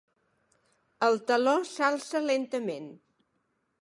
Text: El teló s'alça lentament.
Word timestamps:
El 1.07 1.19
teló 1.31 1.53
s'alça 1.73 2.23
lentament. 2.33 2.89